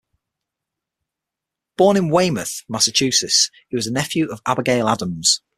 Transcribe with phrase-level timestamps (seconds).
[1.77, 5.41] Born in Weymouth, Massachusetts, he was a nephew of Abigail Adams.